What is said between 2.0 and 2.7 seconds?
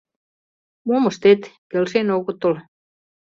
огытыл.